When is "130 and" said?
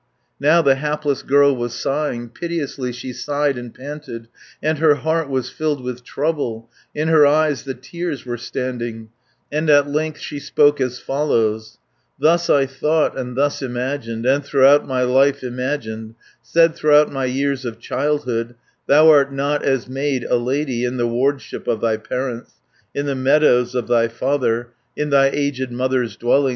14.25-14.43